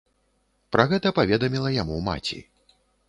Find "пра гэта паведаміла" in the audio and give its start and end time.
0.75-1.69